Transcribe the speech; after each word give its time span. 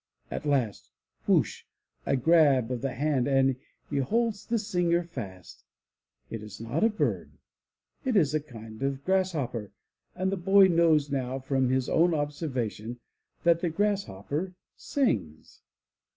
At 0.31 0.47
last! 0.47 0.89
Whoosh! 1.27 1.61
A 2.07 2.15
grab 2.17 2.71
of 2.71 2.81
the 2.81 2.95
hand 2.95 3.27
and 3.27 3.55
he 3.87 3.97
holds 3.99 4.47
the 4.47 4.57
singer 4.57 5.03
fast. 5.03 5.63
It 6.31 6.41
is 6.41 6.59
not 6.59 6.83
a 6.83 6.89
bird; 6.89 7.33
it 8.03 8.15
is 8.15 8.33
a 8.33 8.39
kind 8.39 8.81
of 8.81 9.05
grasshopper, 9.05 9.69
and 10.15 10.31
the 10.31 10.37
boy 10.37 10.69
knows 10.69 11.11
now 11.11 11.37
from 11.37 11.69
his 11.69 11.87
own 11.87 12.15
observation 12.15 12.99
that 13.43 13.61
the 13.61 13.69
grasshopper 13.69 14.55
sings. 14.75 15.61